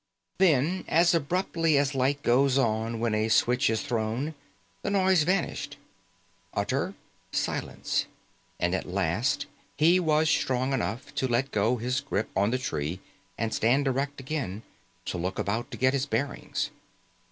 [0.39, 4.33] Then, as abruptly as light goes on when a switch is thrown,
[4.81, 5.77] the noise vanished.
[6.55, 6.95] Utter
[7.31, 8.05] silence,
[8.59, 9.45] and at last
[9.77, 12.99] he was strong enough to let go his grip on the tree
[13.37, 14.63] and stand erect again,
[15.05, 16.71] to look about to get his bearings.